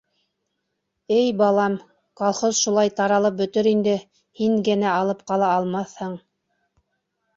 Эй 1.17 1.27
балам, 1.41 1.75
колхоз 2.21 2.61
шулай 2.67 2.91
таралып 3.01 3.37
бөтөр 3.43 3.69
инде, 3.75 3.93
һин 4.41 4.59
генә 4.71 4.91
алып 4.95 5.23
ҡала 5.33 5.51
алмаҫһың... 5.59 6.21